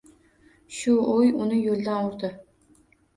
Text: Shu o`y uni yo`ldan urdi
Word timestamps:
Shu 0.77 0.93
o`y 1.15 1.27
uni 1.43 1.59
yo`ldan 1.65 2.07
urdi 2.09 2.31